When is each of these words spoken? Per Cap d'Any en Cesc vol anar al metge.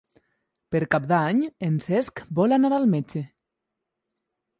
Per 0.75 0.79
Cap 0.93 1.03
d'Any 1.11 1.43
en 1.67 1.75
Cesc 1.87 2.21
vol 2.39 2.57
anar 2.57 2.73
al 2.79 2.87
metge. 2.95 3.23